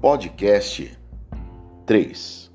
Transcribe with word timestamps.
Podcast 0.00 0.98
3 1.84 2.50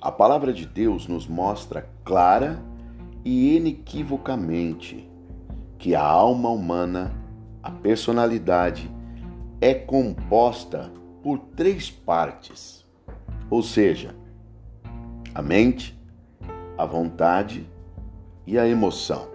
A 0.00 0.12
palavra 0.12 0.52
de 0.52 0.64
Deus 0.66 1.08
nos 1.08 1.26
mostra 1.26 1.90
clara 2.04 2.62
e 3.24 3.56
inequivocamente 3.56 5.10
que 5.78 5.96
a 5.96 6.02
alma 6.04 6.48
humana, 6.48 7.12
a 7.60 7.72
personalidade, 7.72 8.88
é 9.60 9.74
composta 9.74 10.92
por 11.24 11.40
três 11.56 11.90
partes, 11.90 12.86
ou 13.50 13.60
seja, 13.60 14.14
a 15.34 15.42
mente, 15.42 16.00
a 16.78 16.86
vontade 16.86 17.68
e 18.46 18.56
a 18.56 18.64
emoção. 18.64 19.26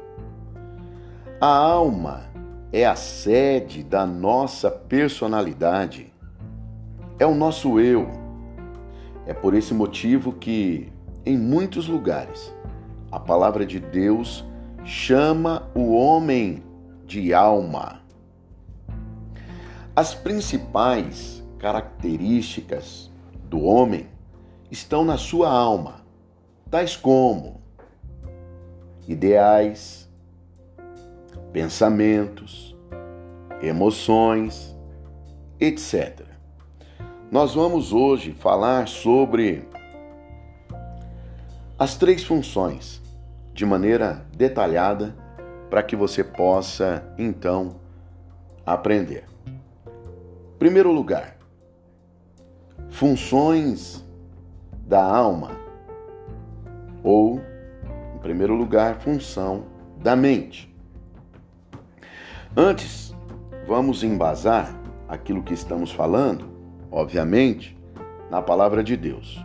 A 1.41 1.53
alma 1.53 2.29
é 2.71 2.85
a 2.85 2.95
sede 2.95 3.83
da 3.83 4.05
nossa 4.05 4.71
personalidade, 4.71 6.12
é 7.19 7.25
o 7.25 7.35
nosso 7.35 7.79
eu. 7.79 8.07
É 9.25 9.33
por 9.33 9.53
esse 9.53 9.73
motivo 9.73 10.33
que, 10.33 10.91
em 11.25 11.37
muitos 11.37 11.87
lugares, 11.87 12.53
a 13.11 13.19
palavra 13.19 13.65
de 13.65 13.79
Deus 13.79 14.43
chama 14.83 15.69
o 15.73 15.93
homem 15.93 16.63
de 17.05 17.33
alma. 17.33 18.01
As 19.95 20.13
principais 20.15 21.43
características 21.59 23.11
do 23.45 23.61
homem 23.61 24.07
estão 24.71 25.05
na 25.05 25.17
sua 25.17 25.49
alma, 25.49 26.03
tais 26.69 26.95
como 26.95 27.61
ideais, 29.07 30.09
pensamentos, 31.51 32.75
emoções, 33.61 34.75
etc. 35.59 36.32
Nós 37.33 37.55
vamos 37.55 37.91
hoje 37.91 38.31
falar 38.31 38.87
sobre 38.87 39.67
as 41.79 41.97
três 41.97 42.23
funções 42.23 43.01
de 43.55 43.65
maneira 43.65 44.23
detalhada 44.37 45.15
para 45.67 45.81
que 45.81 45.95
você 45.95 46.23
possa 46.23 47.03
então 47.17 47.77
aprender. 48.63 49.25
Primeiro 50.59 50.91
lugar, 50.91 51.35
funções 52.91 54.05
da 54.85 55.03
alma 55.03 55.57
ou, 57.03 57.41
em 58.13 58.19
primeiro 58.19 58.53
lugar, 58.53 58.99
função 58.99 59.63
da 59.97 60.15
mente. 60.15 60.71
Antes, 62.55 63.11
vamos 63.65 64.03
embasar 64.03 64.79
aquilo 65.09 65.41
que 65.41 65.55
estamos 65.55 65.91
falando, 65.91 66.52
obviamente, 66.93 67.75
na 68.29 68.41
palavra 68.41 68.83
de 68.83 68.95
Deus. 68.95 69.43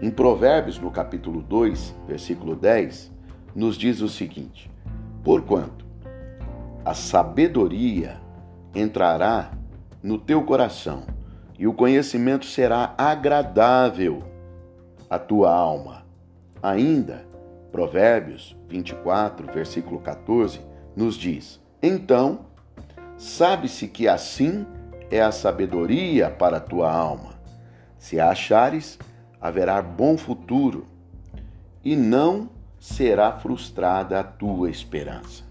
Em 0.00 0.10
Provérbios, 0.10 0.78
no 0.78 0.90
capítulo 0.90 1.42
2, 1.42 1.94
versículo 2.08 2.56
10, 2.56 3.12
nos 3.54 3.76
diz 3.76 4.00
o 4.00 4.08
seguinte: 4.08 4.70
Porquanto 5.22 5.84
a 6.84 6.94
sabedoria 6.94 8.18
entrará 8.74 9.52
no 10.02 10.16
teu 10.16 10.42
coração, 10.42 11.02
e 11.58 11.66
o 11.66 11.74
conhecimento 11.74 12.46
será 12.46 12.94
agradável 12.96 14.24
à 15.10 15.18
tua 15.18 15.52
alma. 15.52 16.06
Ainda, 16.62 17.26
Provérbios 17.70 18.56
24, 18.68 19.52
versículo 19.52 20.00
14, 20.00 20.60
nos 20.96 21.16
diz: 21.16 21.60
então, 21.82 22.40
sabe-se 23.16 23.88
que 23.88 24.06
assim 24.06 24.66
é 25.10 25.20
a 25.20 25.32
sabedoria 25.32 26.30
para 26.30 26.58
a 26.58 26.60
tua 26.60 26.92
alma. 26.92 27.34
Se 27.98 28.20
a 28.20 28.30
achares, 28.30 28.98
haverá 29.40 29.82
bom 29.82 30.16
futuro 30.16 30.86
e 31.84 31.96
não 31.96 32.48
será 32.78 33.32
frustrada 33.32 34.20
a 34.20 34.24
tua 34.24 34.70
esperança. 34.70 35.44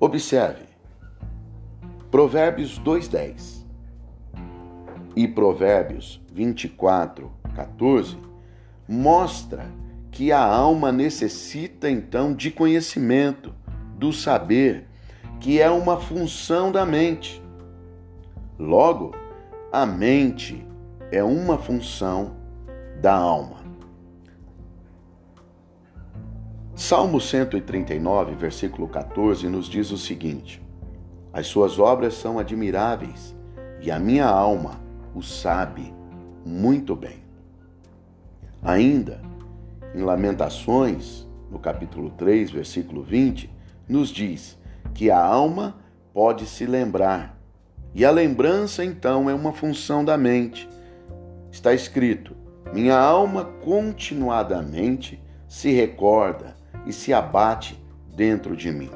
Observe, 0.00 0.64
Provérbios 2.10 2.80
2,10 2.80 3.66
e 5.14 5.26
Provérbios 5.26 6.20
24, 6.32 7.30
14 7.54 8.16
mostra 8.88 9.66
que 10.10 10.32
a 10.32 10.42
alma 10.42 10.90
necessita 10.90 11.90
então 11.90 12.32
de 12.32 12.50
conhecimento 12.50 13.54
do 13.96 14.12
saber, 14.12 14.87
que 15.40 15.60
é 15.60 15.70
uma 15.70 15.98
função 15.98 16.72
da 16.72 16.84
mente. 16.84 17.42
Logo, 18.58 19.14
a 19.72 19.86
mente 19.86 20.66
é 21.12 21.22
uma 21.22 21.56
função 21.58 22.36
da 23.00 23.14
alma. 23.14 23.58
Salmo 26.74 27.20
139, 27.20 28.34
versículo 28.34 28.88
14, 28.88 29.48
nos 29.48 29.66
diz 29.66 29.90
o 29.90 29.98
seguinte: 29.98 30.62
As 31.32 31.46
suas 31.46 31.78
obras 31.78 32.14
são 32.14 32.38
admiráveis 32.38 33.34
e 33.80 33.90
a 33.90 33.98
minha 33.98 34.26
alma 34.26 34.80
o 35.14 35.22
sabe 35.22 35.92
muito 36.44 36.96
bem. 36.96 37.22
Ainda, 38.62 39.20
em 39.94 40.02
Lamentações, 40.02 41.26
no 41.50 41.58
capítulo 41.58 42.10
3, 42.10 42.50
versículo 42.50 43.02
20, 43.02 43.50
nos 43.88 44.08
diz 44.08 44.57
que 44.98 45.12
a 45.12 45.24
alma 45.24 45.76
pode 46.12 46.44
se 46.44 46.66
lembrar. 46.66 47.38
E 47.94 48.04
a 48.04 48.10
lembrança, 48.10 48.84
então, 48.84 49.30
é 49.30 49.32
uma 49.32 49.52
função 49.52 50.04
da 50.04 50.18
mente. 50.18 50.68
Está 51.52 51.72
escrito: 51.72 52.34
Minha 52.72 52.98
alma 52.98 53.44
continuadamente 53.44 55.22
se 55.46 55.70
recorda 55.70 56.56
e 56.84 56.92
se 56.92 57.12
abate 57.12 57.80
dentro 58.12 58.56
de 58.56 58.72
mim. 58.72 58.90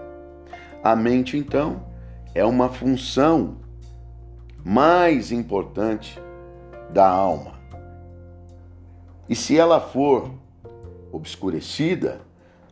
A 0.82 0.96
mente, 0.96 1.36
então, 1.36 1.84
é 2.34 2.44
uma 2.44 2.68
função 2.68 3.58
mais 4.64 5.30
importante 5.30 6.20
da 6.92 7.08
alma. 7.08 7.60
E 9.28 9.36
se 9.36 9.56
ela 9.56 9.80
for 9.80 10.32
obscurecida, 11.12 12.22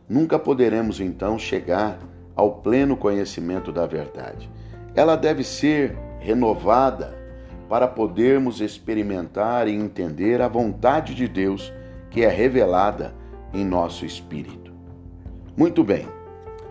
nunca 0.09 0.37
poderemos 0.37 0.99
então 0.99 1.39
chegar 1.39 1.97
ao 2.41 2.53
pleno 2.53 2.97
conhecimento 2.97 3.71
da 3.71 3.85
verdade. 3.85 4.49
Ela 4.95 5.15
deve 5.15 5.43
ser 5.43 5.95
renovada 6.19 7.15
para 7.69 7.87
podermos 7.87 8.61
experimentar 8.61 9.67
e 9.67 9.75
entender 9.75 10.41
a 10.41 10.47
vontade 10.47 11.13
de 11.13 11.27
Deus 11.27 11.71
que 12.09 12.23
é 12.23 12.27
revelada 12.27 13.13
em 13.53 13.63
nosso 13.63 14.07
espírito. 14.07 14.73
Muito 15.55 15.83
bem, 15.83 16.07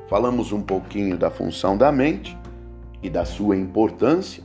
falamos 0.09 0.51
um 0.51 0.61
pouquinho 0.61 1.17
da 1.17 1.31
função 1.31 1.77
da 1.77 1.93
mente 1.93 2.37
e 3.01 3.09
da 3.09 3.25
sua 3.25 3.57
importância. 3.57 4.43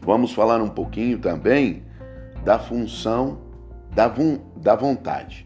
Vamos 0.00 0.32
falar 0.32 0.62
um 0.62 0.70
pouquinho 0.70 1.18
também 1.18 1.82
da 2.42 2.58
função 2.58 3.38
da, 3.94 4.10
da 4.56 4.74
vontade, 4.74 5.44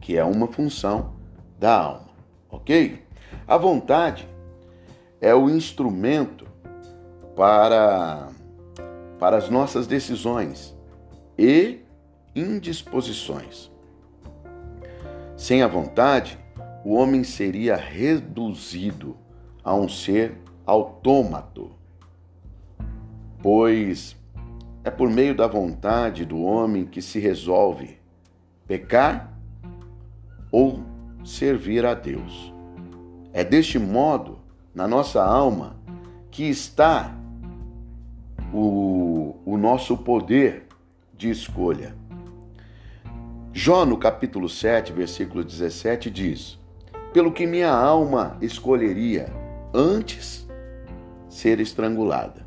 que 0.00 0.16
é 0.16 0.24
uma 0.24 0.48
função 0.48 1.12
da 1.60 1.78
alma, 1.78 2.08
ok? 2.50 3.08
A 3.50 3.56
vontade 3.56 4.28
é 5.20 5.34
o 5.34 5.50
instrumento 5.50 6.46
para, 7.34 8.28
para 9.18 9.38
as 9.38 9.50
nossas 9.50 9.88
decisões 9.88 10.72
e 11.36 11.80
indisposições. 12.32 13.68
Sem 15.36 15.64
a 15.64 15.66
vontade, 15.66 16.38
o 16.84 16.94
homem 16.94 17.24
seria 17.24 17.74
reduzido 17.74 19.16
a 19.64 19.74
um 19.74 19.88
ser 19.88 20.38
autômato, 20.64 21.72
pois 23.42 24.16
é 24.84 24.92
por 24.92 25.10
meio 25.10 25.34
da 25.34 25.48
vontade 25.48 26.24
do 26.24 26.40
homem 26.40 26.86
que 26.86 27.02
se 27.02 27.18
resolve 27.18 27.98
pecar 28.68 29.36
ou 30.52 30.84
servir 31.24 31.84
a 31.84 31.94
Deus. 31.94 32.49
É 33.32 33.44
deste 33.44 33.78
modo, 33.78 34.38
na 34.74 34.88
nossa 34.88 35.24
alma, 35.24 35.76
que 36.30 36.44
está 36.44 37.14
o, 38.52 39.36
o 39.44 39.56
nosso 39.56 39.96
poder 39.96 40.66
de 41.16 41.30
escolha. 41.30 41.94
Jó, 43.52 43.84
no 43.84 43.96
capítulo 43.96 44.48
7, 44.48 44.92
versículo 44.92 45.44
17, 45.44 46.10
diz: 46.10 46.58
Pelo 47.12 47.32
que 47.32 47.46
minha 47.46 47.72
alma 47.72 48.36
escolheria 48.40 49.26
antes 49.72 50.48
ser 51.28 51.60
estrangulada. 51.60 52.46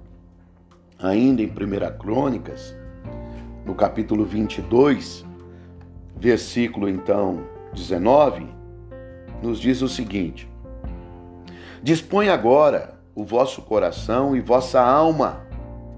Ainda 0.99 1.41
em 1.41 1.47
1 1.47 1.97
Crônicas, 1.97 2.75
no 3.65 3.73
capítulo 3.73 4.25
22, 4.25 5.25
versículo 6.17 6.89
então 6.89 7.43
19, 7.73 8.47
nos 9.41 9.59
diz 9.59 9.81
o 9.81 9.89
seguinte: 9.89 10.52
Dispõe 11.83 12.29
agora 12.29 12.97
o 13.13 13.25
vosso 13.25 13.61
coração 13.61 14.37
e 14.37 14.39
vossa 14.39 14.81
alma 14.81 15.45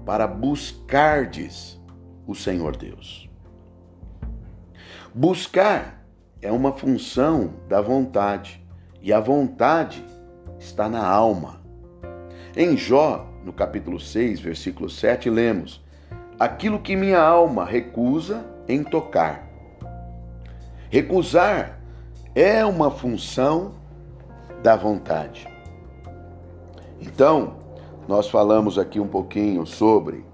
para 0.04 0.26
buscardes 0.26 1.80
o 2.26 2.34
Senhor 2.34 2.76
Deus. 2.76 3.30
Buscar 5.14 6.04
é 6.42 6.50
uma 6.50 6.72
função 6.72 7.54
da 7.68 7.80
vontade, 7.80 8.60
e 9.00 9.12
a 9.12 9.20
vontade 9.20 10.04
está 10.58 10.88
na 10.88 11.06
alma. 11.06 11.60
Em 12.56 12.76
Jó, 12.76 13.24
no 13.44 13.52
capítulo 13.52 14.00
6, 14.00 14.40
versículo 14.40 14.90
7, 14.90 15.30
lemos: 15.30 15.84
Aquilo 16.36 16.80
que 16.80 16.96
minha 16.96 17.20
alma 17.20 17.64
recusa 17.64 18.44
em 18.66 18.82
tocar. 18.82 19.48
Recusar 20.90 21.78
é 22.34 22.64
uma 22.64 22.90
função 22.90 23.76
da 24.64 24.74
vontade. 24.74 25.55
Então, 27.00 27.54
nós 28.08 28.28
falamos 28.28 28.78
aqui 28.78 29.00
um 29.00 29.08
pouquinho 29.08 29.66
sobre 29.66 30.24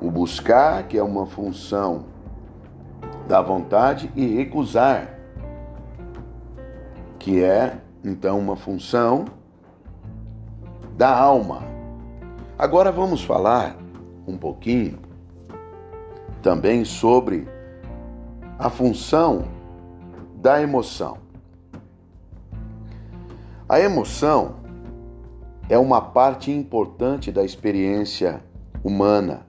o 0.00 0.10
buscar, 0.10 0.86
que 0.86 0.96
é 0.96 1.02
uma 1.02 1.26
função 1.26 2.06
da 3.26 3.42
vontade, 3.42 4.10
e 4.16 4.26
recusar, 4.26 5.18
que 7.18 7.42
é 7.42 7.78
então 8.04 8.38
uma 8.38 8.56
função 8.56 9.26
da 10.96 11.14
alma. 11.14 11.62
Agora 12.58 12.90
vamos 12.90 13.22
falar 13.22 13.76
um 14.26 14.36
pouquinho 14.36 14.98
também 16.42 16.84
sobre 16.84 17.46
a 18.58 18.70
função 18.70 19.44
da 20.36 20.60
emoção. 20.62 21.18
A 23.68 23.78
emoção 23.80 24.56
é 25.68 25.78
uma 25.78 26.00
parte 26.00 26.50
importante 26.50 27.30
da 27.30 27.44
experiência 27.44 28.42
humana. 28.82 29.46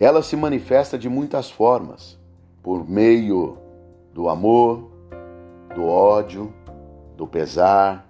Ela 0.00 0.22
se 0.22 0.34
manifesta 0.34 0.98
de 0.98 1.08
muitas 1.08 1.50
formas, 1.50 2.18
por 2.62 2.88
meio 2.88 3.58
do 4.12 4.28
amor, 4.28 4.90
do 5.74 5.84
ódio, 5.84 6.52
do 7.16 7.26
pesar, 7.26 8.08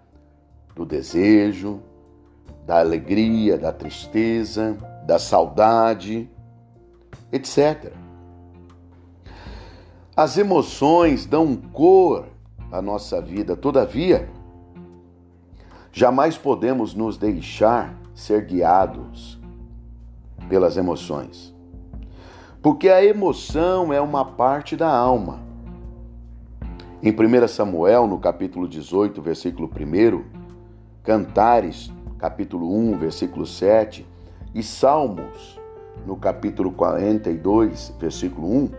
do 0.75 0.85
desejo, 0.85 1.81
da 2.65 2.79
alegria, 2.79 3.59
da 3.59 3.73
tristeza, 3.73 4.77
da 5.05 5.19
saudade, 5.19 6.31
etc. 7.33 7.93
As 10.17 10.39
emoções 10.39 11.27
dão 11.27 11.57
cor 11.57 12.27
à 12.71 12.81
nossa 12.81 13.21
vida, 13.21 13.57
todavia, 13.57 14.29
jamais 15.95 16.37
podemos 16.37 16.93
nos 16.93 17.17
deixar 17.17 17.95
ser 18.17 18.45
guiados 18.45 19.41
pelas 20.49 20.77
emoções. 20.77 21.55
Porque 22.61 22.89
a 22.89 23.05
emoção 23.05 23.93
é 23.93 24.01
uma 24.01 24.25
parte 24.25 24.77
da 24.77 24.89
alma. 24.89 25.39
Em 27.01 27.13
1 27.13 27.47
Samuel, 27.47 28.09
no 28.09 28.19
capítulo 28.19 28.67
18, 28.67 29.23
versículo 29.23 29.71
1, 29.71 30.25
Cantares, 31.05 31.93
capítulo 32.19 32.75
1, 32.77 32.99
versículo 32.99 33.47
7, 33.47 34.05
e 34.53 34.65
Salmos, 34.65 35.61
no 36.05 36.17
capítulo 36.17 36.73
42, 36.73 37.95
versículo 38.01 38.49
1, 38.51 38.71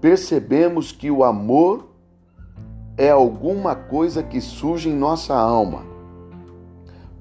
percebemos 0.00 0.92
que 0.92 1.10
o 1.10 1.24
amor 1.24 1.90
é 2.96 3.10
alguma 3.10 3.74
coisa 3.74 4.22
que 4.22 4.40
surge 4.40 4.88
em 4.88 4.94
nossa 4.94 5.34
alma, 5.34 5.91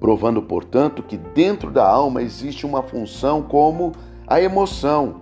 provando, 0.02 0.42
portanto, 0.42 1.04
que 1.04 1.16
dentro 1.16 1.70
da 1.70 1.88
alma 1.88 2.24
existe 2.24 2.66
uma 2.66 2.82
função 2.82 3.44
como 3.44 3.92
a 4.26 4.42
emoção. 4.42 5.22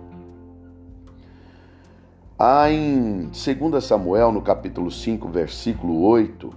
Há 2.38 2.70
em 2.70 3.28
2 3.28 3.84
Samuel, 3.84 4.32
no 4.32 4.40
capítulo 4.40 4.90
5, 4.90 5.28
versículo 5.28 6.00
8, 6.00 6.50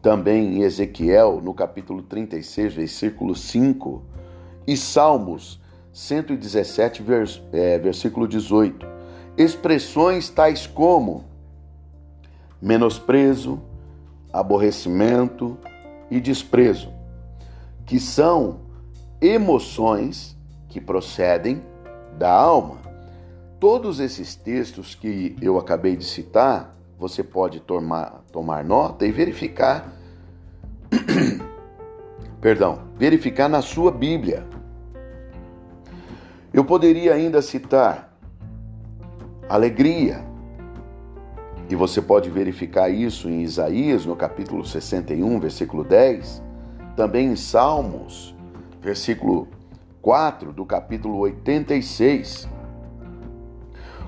também 0.00 0.56
em 0.56 0.62
Ezequiel, 0.62 1.42
no 1.44 1.52
capítulo 1.52 2.00
36, 2.02 2.72
versículo 2.72 3.34
5, 3.34 4.02
e 4.66 4.74
Salmos 4.74 5.60
117, 5.92 7.02
vers, 7.02 7.42
é, 7.52 7.78
versículo 7.78 8.26
18, 8.26 8.86
expressões 9.36 10.30
tais 10.30 10.66
como 10.66 11.24
menosprezo, 12.58 13.60
aborrecimento 14.32 15.58
e 16.10 16.20
desprezo, 16.20 16.92
que 17.84 17.98
são 17.98 18.60
emoções 19.20 20.36
que 20.68 20.80
procedem 20.80 21.62
da 22.18 22.30
alma. 22.30 22.76
Todos 23.58 24.00
esses 24.00 24.34
textos 24.34 24.94
que 24.94 25.36
eu 25.40 25.58
acabei 25.58 25.96
de 25.96 26.04
citar, 26.04 26.76
você 26.98 27.22
pode 27.22 27.60
tomar, 27.60 28.22
tomar 28.32 28.64
nota 28.64 29.06
e 29.06 29.12
verificar, 29.12 29.92
perdão, 32.40 32.80
verificar 32.96 33.48
na 33.48 33.62
sua 33.62 33.90
Bíblia. 33.90 34.46
Eu 36.52 36.64
poderia 36.64 37.14
ainda 37.14 37.42
citar 37.42 38.16
alegria, 39.48 40.24
e 41.68 41.74
você 41.74 42.00
pode 42.00 42.30
verificar 42.30 42.88
isso 42.88 43.28
em 43.28 43.42
Isaías, 43.42 44.06
no 44.06 44.16
capítulo 44.16 44.64
61, 44.64 45.40
versículo 45.40 45.84
10, 45.84 46.42
também 46.96 47.28
em 47.28 47.36
Salmos, 47.36 48.34
versículo 48.80 49.48
4 50.00 50.52
do 50.52 50.64
capítulo 50.64 51.18
86 51.18 52.48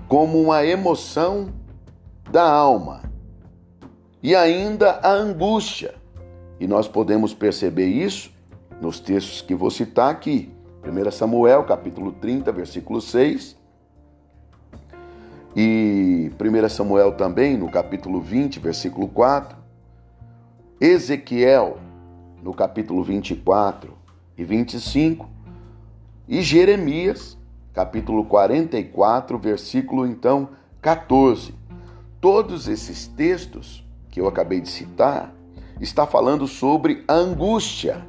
como 0.09 0.41
uma 0.41 0.65
emoção 0.65 1.53
da 2.31 2.51
alma. 2.51 3.03
E 4.23 4.35
ainda 4.35 4.99
a 5.03 5.13
angústia. 5.13 5.95
E 6.59 6.67
nós 6.67 6.89
podemos 6.89 7.35
perceber 7.35 7.87
isso 7.87 8.33
nos 8.81 8.99
textos 8.99 9.43
que 9.43 9.55
vou 9.55 9.71
citar 9.71 10.11
aqui. 10.11 10.51
1 10.83 11.11
Samuel, 11.11 11.63
capítulo 11.65 12.13
30, 12.13 12.51
versículo 12.51 13.01
6. 13.01 13.57
E 15.61 16.31
1 16.41 16.69
Samuel 16.69 17.11
também, 17.17 17.57
no 17.57 17.69
capítulo 17.69 18.21
20, 18.21 18.61
versículo 18.61 19.09
4. 19.09 19.59
Ezequiel, 20.81 21.79
no 22.41 22.55
capítulo 22.55 23.03
24 23.03 23.93
e 24.37 24.45
25. 24.45 25.29
E 26.29 26.43
Jeremias, 26.43 27.37
capítulo 27.75 28.25
44, 28.27 29.37
versículo 29.37 30.07
então 30.07 30.51
14. 30.81 31.53
Todos 32.21 32.69
esses 32.69 33.09
textos 33.09 33.85
que 34.13 34.21
eu 34.21 34.29
acabei 34.29 34.61
de 34.61 34.69
citar 34.69 35.35
está 35.81 36.07
falando 36.07 36.47
sobre 36.47 37.03
a 37.09 37.15
angústia. 37.15 38.07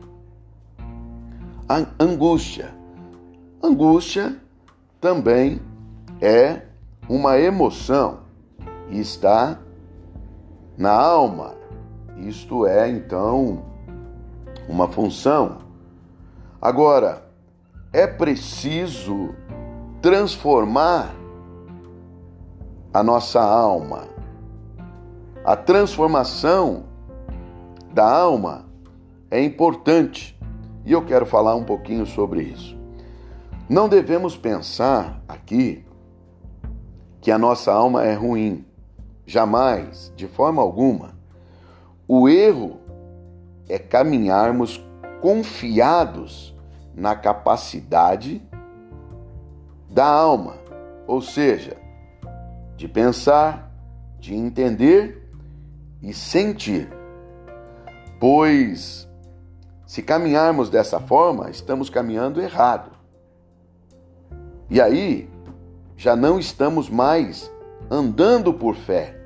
A 1.68 1.84
angústia. 2.00 2.76
Angústia 3.64 4.40
também 5.02 5.60
é 6.22 6.69
uma 7.10 7.40
emoção 7.40 8.20
e 8.88 9.00
está 9.00 9.60
na 10.78 10.92
alma. 10.92 11.56
Isto 12.18 12.68
é 12.68 12.88
então 12.88 13.66
uma 14.68 14.88
função. 14.88 15.58
Agora, 16.62 17.26
é 17.92 18.06
preciso 18.06 19.34
transformar 20.02 21.16
a 22.94 23.02
nossa 23.02 23.42
alma. 23.42 24.04
A 25.44 25.56
transformação 25.56 26.84
da 27.92 28.08
alma 28.08 28.66
é 29.32 29.44
importante 29.44 30.38
e 30.86 30.92
eu 30.92 31.04
quero 31.04 31.26
falar 31.26 31.56
um 31.56 31.64
pouquinho 31.64 32.06
sobre 32.06 32.44
isso. 32.44 32.78
Não 33.68 33.90
devemos 33.90 34.38
pensar 34.38 35.22
aqui 35.28 35.86
que 37.22 37.32
a 37.32 37.38
nossa 37.38 37.72
alma 37.72 38.06
é 38.06 38.14
ruim. 38.14 38.66
Jamais, 39.26 40.12
de 40.16 40.28
forma 40.28 40.62
alguma. 40.62 41.18
O 42.08 42.28
erro 42.28 42.80
é 43.68 43.78
caminharmos 43.78 44.84
confiados 45.22 46.56
na 46.96 47.16
capacidade 47.16 48.42
da 49.90 50.06
alma, 50.06 50.56
ou 51.08 51.22
seja, 51.22 51.78
de 52.76 52.88
pensar, 52.88 53.72
de 54.20 54.34
entender 54.34 55.30
e 56.02 56.14
sentir. 56.14 56.90
Pois, 58.20 59.08
se 59.86 60.02
caminharmos 60.02 60.70
dessa 60.70 61.00
forma, 61.00 61.50
estamos 61.50 61.90
caminhando 61.90 62.42
errado. 62.42 62.92
E 64.70 64.80
aí, 64.80 65.30
já 66.00 66.16
não 66.16 66.40
estamos 66.40 66.90
mais 66.90 67.52
andando 67.92 68.54
por 68.54 68.74
fé 68.74 69.20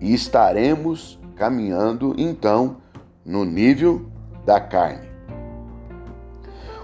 e 0.00 0.14
estaremos 0.14 1.20
caminhando 1.36 2.14
então 2.16 2.78
no 3.22 3.44
nível 3.44 4.10
da 4.46 4.58
carne. 4.58 5.06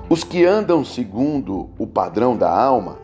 Os 0.06 0.22
que 0.22 0.44
andam 0.44 0.84
segundo 0.84 1.70
o 1.78 1.86
padrão 1.86 2.36
da 2.36 2.50
alma, 2.50 2.98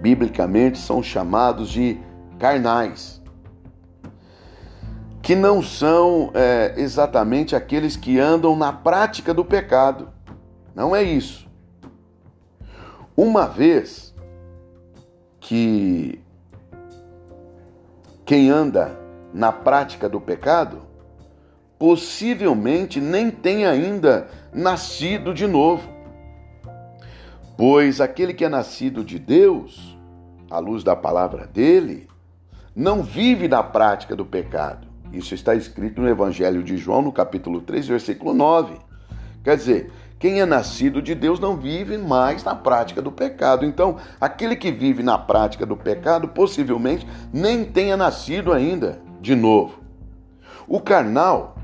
biblicamente 0.00 0.78
são 0.78 1.02
chamados 1.02 1.68
de 1.68 1.98
carnais, 2.38 3.20
que 5.20 5.34
não 5.34 5.60
são 5.60 6.30
é, 6.34 6.74
exatamente 6.76 7.56
aqueles 7.56 7.96
que 7.96 8.20
andam 8.20 8.54
na 8.54 8.72
prática 8.72 9.34
do 9.34 9.44
pecado. 9.44 10.08
Não 10.72 10.94
é 10.94 11.02
isso. 11.02 11.50
Uma 13.16 13.48
vez 13.48 14.09
que 15.50 16.20
quem 18.24 18.48
anda 18.48 18.96
na 19.34 19.50
prática 19.50 20.08
do 20.08 20.20
pecado, 20.20 20.82
possivelmente 21.76 23.00
nem 23.00 23.32
tem 23.32 23.66
ainda 23.66 24.28
nascido 24.54 25.34
de 25.34 25.48
novo. 25.48 25.88
Pois 27.56 28.00
aquele 28.00 28.32
que 28.32 28.44
é 28.44 28.48
nascido 28.48 29.02
de 29.02 29.18
Deus, 29.18 29.98
à 30.48 30.60
luz 30.60 30.84
da 30.84 30.94
palavra 30.94 31.48
dele, 31.48 32.06
não 32.72 33.02
vive 33.02 33.48
na 33.48 33.60
prática 33.60 34.14
do 34.14 34.24
pecado. 34.24 34.86
Isso 35.12 35.34
está 35.34 35.52
escrito 35.56 36.00
no 36.00 36.08
Evangelho 36.08 36.62
de 36.62 36.76
João, 36.76 37.02
no 37.02 37.10
capítulo 37.10 37.60
3, 37.60 37.88
versículo 37.88 38.32
9. 38.32 38.76
Quer 39.42 39.56
dizer, 39.56 39.90
quem 40.20 40.38
é 40.38 40.44
nascido 40.44 41.00
de 41.00 41.14
Deus 41.14 41.40
não 41.40 41.56
vive 41.56 41.96
mais 41.96 42.44
na 42.44 42.54
prática 42.54 43.00
do 43.00 43.10
pecado. 43.10 43.64
Então, 43.64 43.96
aquele 44.20 44.54
que 44.54 44.70
vive 44.70 45.02
na 45.02 45.16
prática 45.16 45.64
do 45.64 45.74
pecado 45.74 46.28
possivelmente 46.28 47.08
nem 47.32 47.64
tenha 47.64 47.96
nascido 47.96 48.52
ainda 48.52 49.00
de 49.18 49.34
novo. 49.34 49.80
O 50.68 50.78
carnal 50.78 51.56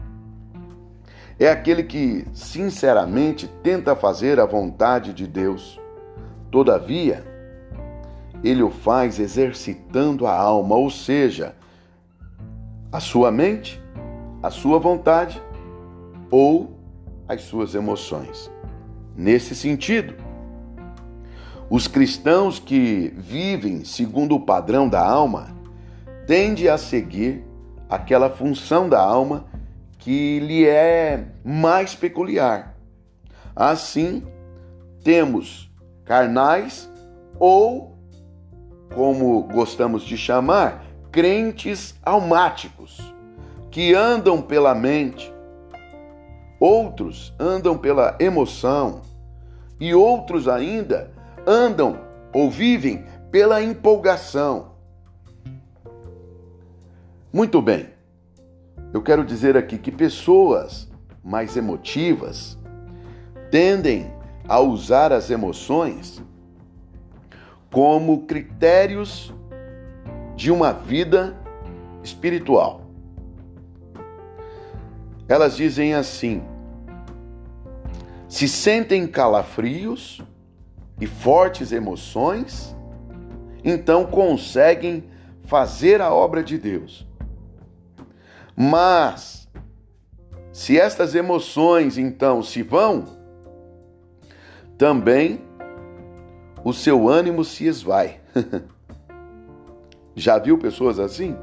é 1.38 1.50
aquele 1.50 1.82
que 1.82 2.26
sinceramente 2.32 3.46
tenta 3.62 3.94
fazer 3.94 4.40
a 4.40 4.46
vontade 4.46 5.12
de 5.12 5.26
Deus. 5.26 5.78
Todavia, 6.50 7.26
ele 8.42 8.62
o 8.62 8.70
faz 8.70 9.20
exercitando 9.20 10.26
a 10.26 10.34
alma, 10.34 10.76
ou 10.76 10.88
seja, 10.88 11.54
a 12.90 13.00
sua 13.00 13.30
mente, 13.30 13.78
a 14.42 14.50
sua 14.50 14.78
vontade 14.78 15.42
ou 16.30 16.75
as 17.28 17.42
suas 17.42 17.75
emoções. 17.75 18.50
Nesse 19.16 19.54
sentido, 19.54 20.14
os 21.68 21.88
cristãos 21.88 22.59
que 22.59 23.12
vivem 23.16 23.85
segundo 23.85 24.37
o 24.37 24.40
padrão 24.40 24.88
da 24.88 25.04
alma 25.04 25.49
tendem 26.26 26.68
a 26.68 26.78
seguir 26.78 27.45
aquela 27.88 28.30
função 28.30 28.88
da 28.88 29.00
alma 29.00 29.47
que 29.99 30.38
lhe 30.40 30.66
é 30.66 31.25
mais 31.45 31.95
peculiar. 31.95 32.76
Assim, 33.54 34.23
temos 35.02 35.71
carnais 36.04 36.90
ou, 37.38 37.97
como 38.95 39.42
gostamos 39.42 40.04
de 40.04 40.16
chamar, 40.16 40.85
crentes 41.11 41.95
almáticos, 42.04 43.14
que 43.71 43.95
andam 43.95 44.40
pela 44.40 44.75
mente, 44.75 45.33
outros 46.58 47.34
andam 47.38 47.76
pela 47.76 48.16
emoção 48.20 49.02
e 49.78 49.94
outros 49.94 50.48
ainda 50.48 51.10
andam 51.46 52.00
ou 52.32 52.50
vivem 52.50 53.04
pela 53.30 53.62
empolgação. 53.62 54.72
Muito 57.32 57.60
bem, 57.60 57.90
eu 58.92 59.02
quero 59.02 59.25
dizer 59.25 59.56
aqui 59.56 59.76
que 59.76 59.90
pessoas 59.90 60.88
mais 61.22 61.56
emotivas 61.56 62.58
tendem 63.50 64.10
a 64.48 64.60
usar 64.60 65.12
as 65.12 65.28
emoções 65.28 66.22
como 67.70 68.26
critérios 68.26 69.34
de 70.34 70.50
uma 70.50 70.72
vida 70.72 71.36
espiritual. 72.02 72.86
Elas 75.28 75.56
dizem 75.56 75.95
assim: 75.95 76.42
se 78.28 78.49
sentem 78.49 79.06
calafrios 79.06 80.23
e 81.00 81.06
fortes 81.06 81.73
emoções, 81.73 82.75
então 83.64 84.06
conseguem 84.06 85.04
fazer 85.45 86.00
a 86.00 86.12
obra 86.12 86.42
de 86.42 86.59
Deus. 86.59 87.06
Mas, 88.56 89.49
se 90.52 90.78
estas 90.78 91.14
emoções 91.14 91.99
então 91.99 92.42
se 92.42 92.62
vão, 92.62 93.04
também 94.78 95.40
o 96.64 96.73
seu 96.73 97.09
ânimo 97.09 97.45
se 97.45 97.66
esvai. 97.66 98.21
Já 100.16 100.38
viu 100.38 100.59
pessoas 100.59 100.99
assim? 100.99 101.37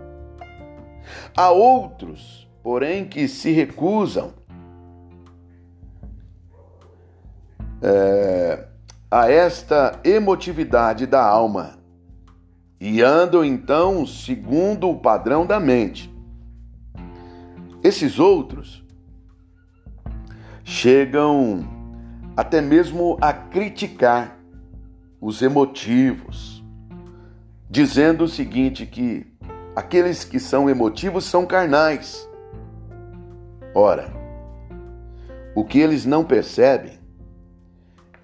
Há 1.36 1.52
outros, 1.52 2.43
porém, 2.64 3.06
que 3.06 3.28
se 3.28 3.52
recusam 3.52 4.34
é, 7.82 8.66
a 9.12 9.30
esta 9.30 10.00
emotividade 10.04 11.06
da 11.06 11.24
alma 11.24 11.78
e 12.80 13.02
andam 13.02 13.44
então 13.44 14.08
segundo 14.08 14.90
o 14.90 14.98
padrão 14.98 15.46
da 15.46 15.60
mente. 15.60 16.12
Esses 17.84 18.18
outros 18.18 18.82
chegam 20.64 21.68
até 22.36 22.62
mesmo 22.62 23.18
a 23.22 23.34
criticar 23.34 24.40
os 25.20 25.42
emotivos, 25.42 26.64
dizendo 27.70 28.24
o 28.24 28.28
seguinte: 28.28 28.86
que 28.86 29.28
aqueles 29.76 30.24
que 30.24 30.40
são 30.40 30.70
emotivos 30.70 31.26
são 31.26 31.46
carnais. 31.46 32.28
Ora, 33.76 34.14
o 35.56 35.64
que 35.64 35.80
eles 35.80 36.06
não 36.06 36.24
percebem 36.24 37.00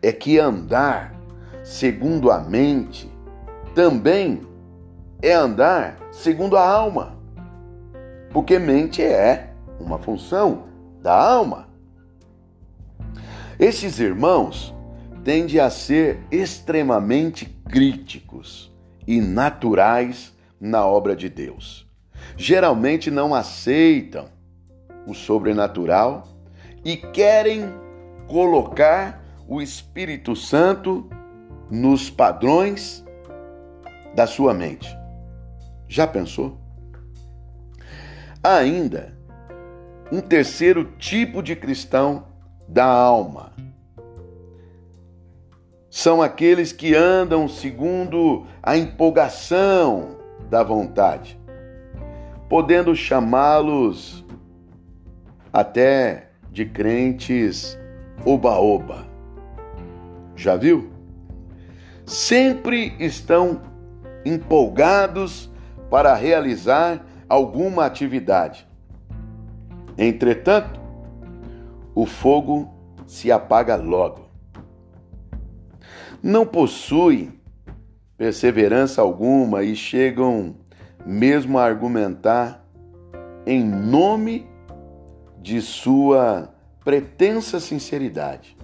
é 0.02 0.12
que 0.12 0.38
andar 0.38 1.16
segundo 1.64 2.32
a 2.32 2.40
mente 2.40 3.12
também 3.74 4.42
é 5.22 5.34
andar 5.34 5.98
segundo 6.12 6.56
a 6.56 6.68
alma, 6.68 7.18
porque 8.32 8.58
mente 8.60 9.02
é 9.02 9.54
uma 9.80 9.98
função 9.98 10.68
da 11.02 11.14
alma. 11.14 11.68
Esses 13.60 14.00
irmãos 14.00 14.74
tende 15.24 15.60
a 15.60 15.70
ser 15.70 16.20
extremamente 16.32 17.46
críticos 17.46 18.72
e 19.06 19.20
naturais 19.20 20.34
na 20.60 20.86
obra 20.86 21.16
de 21.16 21.28
Deus. 21.28 21.88
Geralmente 22.38 23.12
não 23.12 23.36
aceitam 23.36 24.28
o 25.10 25.14
sobrenatural 25.16 26.24
e 26.86 26.96
querem 26.96 27.74
colocar 28.28 29.24
o 29.48 29.62
Espírito 29.62 30.36
Santo 30.36 31.10
nos 31.70 32.10
padrões 32.10 33.04
da 34.16 34.28
sua 34.28 34.54
mente. 34.54 34.96
Já 35.88 36.06
pensou? 36.06 36.60
Ainda, 38.44 39.18
um 40.12 40.22
terceiro 40.22 40.94
tipo 40.98 41.42
de 41.42 41.56
cristão 41.56 42.26
da 42.68 42.86
alma 42.86 43.52
são 45.90 46.22
aqueles 46.22 46.72
que 46.72 46.94
andam 46.94 47.48
segundo 47.48 48.46
a 48.62 48.78
empolgação 48.78 50.18
da 50.48 50.64
vontade, 50.64 51.40
podendo 52.48 52.96
chamá-los 52.96 54.24
até 55.52 56.30
de 56.52 56.66
crentes 56.66 57.78
oba-oba. 58.26 59.08
Já 60.36 60.56
viu? 60.56 60.90
Sempre 62.06 62.96
estão 63.00 63.62
empolgados 64.26 65.52
para 65.90 66.14
realizar 66.16 67.06
alguma 67.28 67.86
atividade. 67.86 68.68
Entretanto, 69.98 70.80
o 71.94 72.06
fogo 72.06 72.74
se 73.06 73.32
apaga 73.32 73.76
logo 73.76 74.30
não 76.22 76.46
possuem 76.46 77.34
perseverança 78.18 79.02
alguma 79.02 79.64
e 79.64 79.76
chegam 79.76 80.56
mesmo 81.06 81.58
a 81.58 81.64
argumentar 81.64 82.66
em 83.46 83.64
nome 83.64 84.46
de 85.42 85.62
sua 85.62 86.54
pretensa 86.84 87.60
sinceridade. 87.60 88.58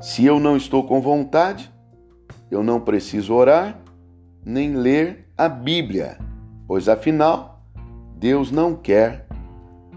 Se 0.00 0.24
eu 0.24 0.38
não 0.38 0.56
estou 0.56 0.84
com 0.84 1.00
vontade, 1.00 1.72
eu 2.50 2.62
não 2.62 2.80
preciso 2.80 3.32
orar 3.34 3.78
nem 4.44 4.74
ler 4.74 5.30
a 5.36 5.48
Bíblia, 5.48 6.18
pois 6.66 6.88
afinal, 6.88 7.62
Deus 8.16 8.50
não 8.50 8.76
quer 8.76 9.26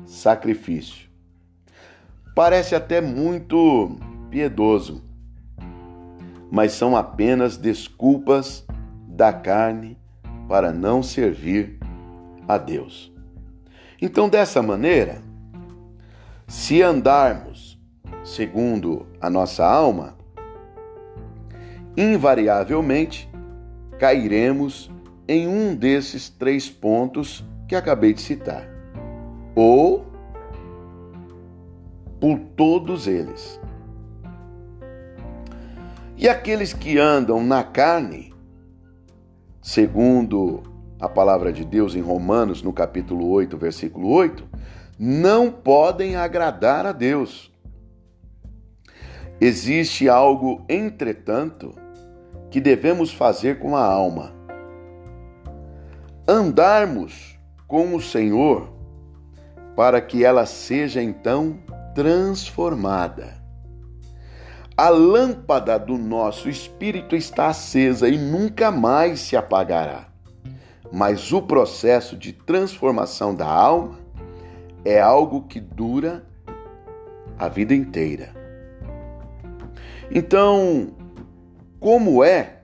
sacrifício. 0.06 1.10
Parece 2.34 2.76
até 2.76 3.02
muito 3.02 3.98
piedoso, 4.30 5.04
mas 6.50 6.72
são 6.72 6.96
apenas 6.96 7.58
desculpas 7.58 8.66
da 9.08 9.34
carne 9.34 9.98
para 10.48 10.72
não 10.72 11.04
servir 11.04 11.80
a 12.48 12.58
Deus. 12.58 13.17
Então, 14.02 14.30
dessa 14.30 14.62
maneira, 14.62 15.22
se 16.48 16.82
andarmos 16.82 17.80
segundo 18.24 19.08
a 19.20 19.30
nossa 19.30 19.66
alma, 19.66 20.18
invariavelmente 21.96 23.30
cairemos 23.98 24.92
em 25.28 25.48
um 25.48 25.76
desses 25.76 26.30
três 26.30 26.70
pontos 26.70 27.44
que 27.68 27.76
acabei 27.76 28.14
de 28.14 28.22
citar. 28.22 28.68
Ou 29.56 30.06
por 32.20 32.40
todos 32.56 33.08
eles. 33.08 33.60
E 36.16 36.28
aqueles 36.28 36.74
que 36.74 36.98
andam 36.98 37.44
na 37.44 37.64
carne, 37.64 38.34
segundo 39.62 40.64
a 41.00 41.08
palavra 41.08 41.54
de 41.54 41.64
Deus 41.64 41.96
em 41.96 42.02
Romanos, 42.02 42.62
no 42.64 42.74
capítulo 42.74 43.30
8, 43.30 43.58
versículo 43.58 44.10
8, 44.10 44.48
não 44.98 45.52
podem 45.52 46.16
agradar 46.16 46.86
a 46.86 46.92
Deus. 46.92 47.52
Existe 49.40 50.10
algo, 50.10 50.66
entretanto, 50.68 51.76
que 52.50 52.60
devemos 52.60 53.14
fazer 53.14 53.60
com 53.60 53.76
a 53.76 53.84
alma. 53.84 54.34
Andarmos 56.28 57.38
com 57.68 57.94
o 57.94 58.02
Senhor 58.02 58.74
para 59.76 60.02
que 60.02 60.26
ela 60.26 60.46
seja 60.48 61.04
então 61.04 61.60
transformada. 61.94 63.38
A 64.76 64.90
lâmpada 64.90 65.78
do 65.78 65.98
nosso 65.98 66.50
espírito 66.50 67.16
está 67.16 67.48
acesa 67.48 68.10
e 68.10 68.18
nunca 68.18 68.72
mais 68.72 69.20
se 69.20 69.36
apagará. 69.36 70.07
Mas 70.92 71.32
o 71.32 71.42
processo 71.42 72.16
de 72.16 72.32
transformação 72.32 73.36
da 73.36 73.48
alma 73.48 74.00
é 74.86 75.02
algo 75.02 75.42
que 75.44 75.60
dura 75.60 76.26
a 77.38 77.48
vida 77.48 77.74
inteira. 77.74 78.30
Então, 80.10 80.90
como 81.80 82.24
é 82.24 82.62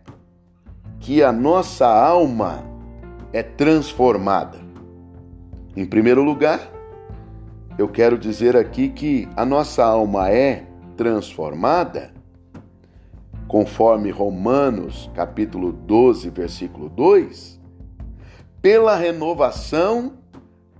que 0.99 1.21
a 1.21 1.31
nossa 1.31 1.85
alma 1.85 2.63
é 3.33 3.43
transformada? 3.43 4.59
Em 5.75 5.85
primeiro 5.85 6.23
lugar, 6.23 6.71
eu 7.77 7.87
quero 7.89 8.17
dizer 8.17 8.55
aqui 8.55 8.89
que 8.89 9.27
a 9.35 9.43
nossa 9.43 9.83
alma 9.83 10.29
é 10.29 10.65
transformada, 10.95 12.13
conforme 13.47 14.11
Romanos 14.11 15.09
capítulo 15.13 15.71
12, 15.71 16.29
versículo 16.29 16.87
2, 16.89 17.59
pela 18.63 18.95
renovação 18.95 20.13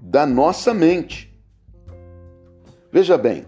da 0.01 0.25
nossa 0.25 0.73
mente. 0.73 1.37
Veja 2.89 3.17
bem, 3.17 3.45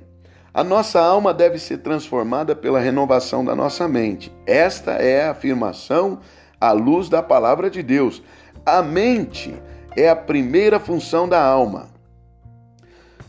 a 0.53 0.61
nossa 0.61 0.99
alma 0.99 1.33
deve 1.33 1.57
ser 1.57 1.77
transformada 1.77 2.53
pela 2.53 2.81
renovação 2.81 3.45
da 3.45 3.55
nossa 3.55 3.87
mente. 3.87 4.29
Esta 4.45 4.91
é 4.91 5.23
a 5.23 5.31
afirmação 5.31 6.19
à 6.59 6.73
luz 6.73 7.07
da 7.07 7.23
palavra 7.23 7.69
de 7.69 7.81
Deus. 7.81 8.21
A 8.65 8.81
mente 8.81 9.55
é 9.95 10.09
a 10.09 10.15
primeira 10.17 10.81
função 10.81 11.29
da 11.29 11.41
alma. 11.41 11.87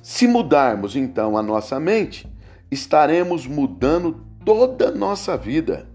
Se 0.03 0.27
mudarmos 0.27 0.97
então 0.97 1.39
a 1.39 1.43
nossa 1.43 1.79
mente, 1.79 2.29
estaremos 2.69 3.47
mudando 3.47 4.27
toda 4.45 4.89
a 4.89 4.93
nossa 4.93 5.37
vida. 5.37 5.87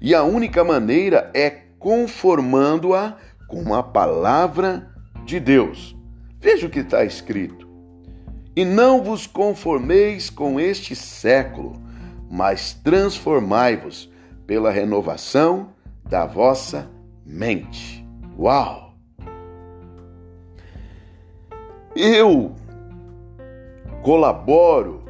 E 0.00 0.14
a 0.14 0.22
única 0.22 0.62
maneira 0.62 1.32
é 1.34 1.50
conformando-a 1.80 3.16
com 3.52 3.74
a 3.74 3.82
palavra 3.82 4.88
de 5.26 5.38
Deus. 5.38 5.94
Veja 6.40 6.66
o 6.66 6.70
que 6.70 6.78
está 6.78 7.04
escrito. 7.04 7.68
E 8.56 8.64
não 8.64 9.02
vos 9.02 9.26
conformeis 9.26 10.30
com 10.30 10.58
este 10.58 10.96
século, 10.96 11.74
mas 12.30 12.72
transformai-vos 12.72 14.10
pela 14.46 14.70
renovação 14.70 15.68
da 16.02 16.24
vossa 16.24 16.90
mente. 17.26 18.02
Uau! 18.38 18.94
Eu 21.94 22.54
colaboro 24.02 25.04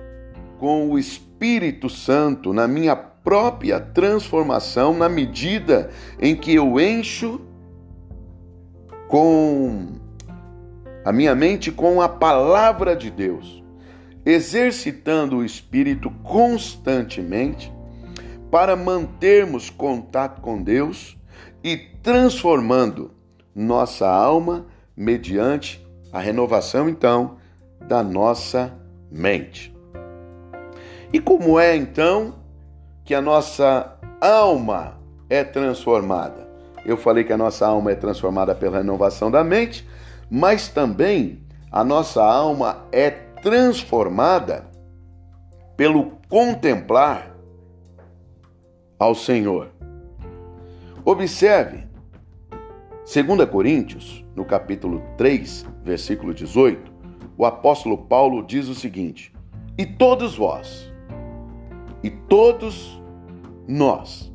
com 0.59 0.90
o 0.90 0.98
Espírito 0.98 1.88
Santo 1.88 2.52
na 2.52 2.66
minha 2.66 2.96
própria 2.96 3.78
transformação 3.78 4.92
na 4.92 5.09
medida 5.09 5.90
em 6.20 6.35
que 6.35 6.52
eu 6.52 6.81
encho 6.81 7.40
com 9.12 9.88
a 11.05 11.12
minha 11.12 11.35
mente 11.35 11.70
com 11.70 12.01
a 12.01 12.09
palavra 12.09 12.96
de 12.96 13.11
Deus, 13.11 13.62
exercitando 14.25 15.37
o 15.37 15.44
espírito 15.44 16.11
constantemente 16.22 17.70
para 18.51 18.75
mantermos 18.75 19.68
contato 19.68 20.40
com 20.40 20.62
Deus 20.62 21.14
e 21.62 21.77
transformando 22.03 23.11
nossa 23.55 24.09
alma 24.09 24.64
mediante 24.96 25.87
a 26.11 26.18
renovação 26.18 26.88
então 26.88 27.37
da 27.87 28.03
nossa 28.03 28.72
mente. 29.11 29.77
E 31.12 31.20
como 31.20 31.61
é 31.61 31.77
então 31.77 32.37
que 33.05 33.14
a 33.14 33.20
nossa 33.20 33.94
alma 34.22 34.98
é 35.29 35.44
transformada? 35.44 36.52
Eu 36.85 36.97
falei 36.97 37.25
que 37.25 37.33
a 37.33 37.38
nossa 37.38 37.66
alma 37.66 37.92
é 37.92 37.95
transformada 37.95 38.55
pela 38.55 38.79
renovação 38.79 39.31
da 39.31 39.45
mente, 39.45 39.88
mas 40.31 40.68
também 40.68 41.42
a 41.71 41.85
nossa 41.85 42.25
alma 42.25 42.87
é 42.90 43.11
transformada 43.11 44.66
pelo 45.77 46.12
contemplar 46.29 47.37
ao 48.99 49.14
Senhor. 49.14 49.68
Observe, 51.05 51.87
2 53.05 53.51
Coríntios, 53.51 54.25
no 54.35 54.45
capítulo 54.45 55.03
3, 55.16 55.66
versículo 55.83 56.33
18, 56.33 56.92
o 57.37 57.45
apóstolo 57.45 57.99
Paulo 57.99 58.45
diz 58.45 58.68
o 58.68 58.75
seguinte: 58.75 59.33
E 59.77 59.85
todos 59.85 60.37
vós, 60.37 60.92
e 62.03 62.11
todos 62.11 63.03
nós, 63.66 64.32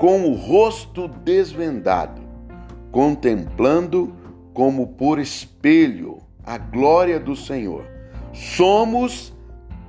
com 0.00 0.22
o 0.30 0.34
rosto 0.34 1.06
desvendado, 1.06 2.22
contemplando 2.90 4.14
como 4.54 4.86
por 4.94 5.18
espelho 5.18 6.16
a 6.42 6.56
glória 6.56 7.20
do 7.20 7.36
Senhor, 7.36 7.84
somos 8.32 9.30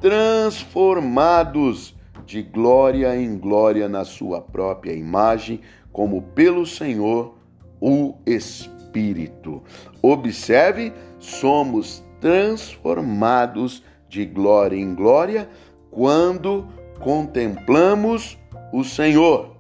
transformados 0.02 1.96
de 2.26 2.42
glória 2.44 3.16
em 3.16 3.38
glória 3.38 3.88
na 3.88 4.04
sua 4.04 4.42
própria 4.42 4.92
imagem, 4.92 5.62
como 5.94 6.22
pelo 6.22 6.66
Senhor 6.66 7.38
o 7.80 8.16
Espírito. 8.26 9.64
Observe 10.02 10.92
somos 11.20 12.04
transformados 12.20 13.82
de 14.10 14.26
glória 14.26 14.76
em 14.76 14.94
glória 14.94 15.48
quando 15.90 16.68
contemplamos 17.00 18.38
o 18.74 18.84
Senhor. 18.84 19.51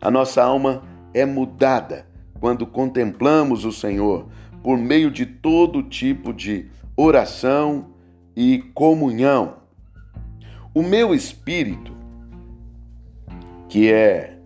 A 0.00 0.10
nossa 0.10 0.42
alma 0.42 0.82
é 1.12 1.24
mudada 1.24 2.06
quando 2.40 2.66
contemplamos 2.66 3.64
o 3.64 3.72
Senhor 3.72 4.28
por 4.62 4.78
meio 4.78 5.10
de 5.10 5.26
todo 5.26 5.82
tipo 5.82 6.32
de 6.32 6.68
oração 6.96 7.90
e 8.36 8.58
comunhão. 8.74 9.56
O 10.74 10.82
meu 10.82 11.14
espírito, 11.14 11.92
que 13.68 13.92
é 13.92 14.38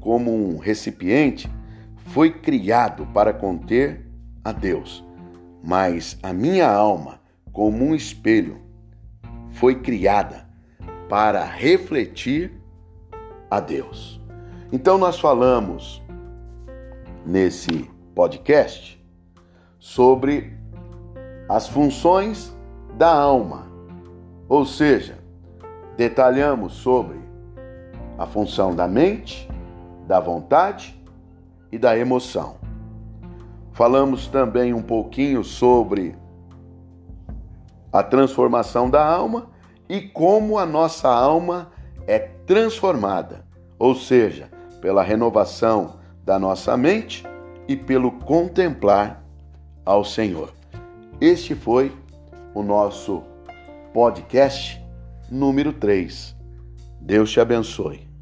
como 0.00 0.32
um 0.32 0.58
recipiente, 0.58 1.50
foi 1.96 2.30
criado 2.30 3.06
para 3.06 3.32
conter 3.32 4.06
a 4.44 4.52
Deus 4.52 5.04
mas 5.66 6.18
a 6.22 6.32
minha 6.32 6.70
alma, 6.70 7.20
como 7.50 7.84
um 7.84 7.94
espelho, 7.94 8.60
foi 9.52 9.76
criada 9.76 10.46
para 11.08 11.42
refletir 11.42 12.52
a 13.50 13.60
Deus. 13.60 14.20
Então, 14.72 14.98
nós 14.98 15.18
falamos 15.18 16.02
nesse 17.24 17.90
podcast 18.14 19.02
sobre 19.78 20.56
as 21.48 21.68
funções 21.68 22.56
da 22.96 23.12
alma, 23.12 23.66
ou 24.48 24.64
seja, 24.64 25.18
detalhamos 25.96 26.74
sobre 26.74 27.18
a 28.18 28.26
função 28.26 28.74
da 28.74 28.88
mente, 28.88 29.48
da 30.06 30.20
vontade 30.20 31.00
e 31.70 31.78
da 31.78 31.96
emoção. 31.96 32.56
Falamos 33.72 34.28
também 34.28 34.72
um 34.72 34.82
pouquinho 34.82 35.42
sobre 35.42 36.16
a 37.92 38.02
transformação 38.02 38.88
da 38.88 39.04
alma 39.04 39.50
e 39.88 40.00
como 40.00 40.58
a 40.58 40.64
nossa 40.64 41.08
alma 41.08 41.70
é 42.06 42.18
transformada, 42.18 43.44
ou 43.78 43.94
seja, 43.94 44.53
pela 44.84 45.02
renovação 45.02 45.94
da 46.22 46.38
nossa 46.38 46.76
mente 46.76 47.24
e 47.66 47.74
pelo 47.74 48.12
contemplar 48.12 49.24
ao 49.82 50.04
Senhor. 50.04 50.52
Este 51.18 51.54
foi 51.54 51.90
o 52.52 52.62
nosso 52.62 53.22
podcast 53.94 54.78
número 55.30 55.72
3. 55.72 56.36
Deus 57.00 57.30
te 57.30 57.40
abençoe. 57.40 58.13